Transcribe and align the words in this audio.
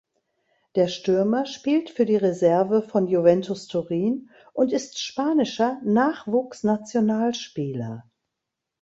Der 0.73 0.87
Stürmer 0.87 1.45
spielt 1.45 1.91
für 1.91 2.07
die 2.07 2.15
Reserve 2.15 2.81
von 2.81 3.05
Juventus 3.07 3.67
Turin 3.67 4.31
und 4.51 4.73
ist 4.73 4.97
spanischer 4.99 5.79
Nachwuchsnationalspieler. 5.83 8.09